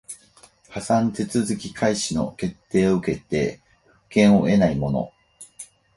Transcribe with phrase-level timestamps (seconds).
[0.69, 5.13] 破産手続開始の決定を受けて復権を得ない者